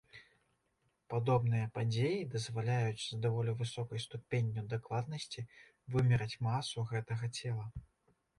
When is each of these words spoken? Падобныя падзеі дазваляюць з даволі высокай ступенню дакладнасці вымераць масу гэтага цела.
Падобныя 1.13 1.67
падзеі 1.75 2.23
дазваляюць 2.35 3.01
з 3.11 3.19
даволі 3.25 3.53
высокай 3.59 4.03
ступенню 4.07 4.65
дакладнасці 4.73 5.45
вымераць 5.95 6.31
масу 6.49 6.87
гэтага 6.95 7.33
цела. 7.39 7.65